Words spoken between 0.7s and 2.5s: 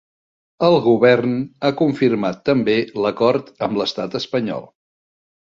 govern ha confirmat